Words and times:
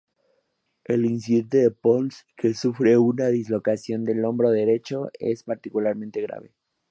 El 0.83 1.05
incidente 1.05 1.57
de 1.59 1.69
Pons, 1.69 2.25
que 2.35 2.55
sufre 2.55 2.97
una 2.97 3.27
dislocación 3.27 4.03
del 4.03 4.25
hombro 4.25 4.49
derecho, 4.49 5.11
es 5.19 5.43
particularmente 5.43 6.23
grave. 6.23 6.55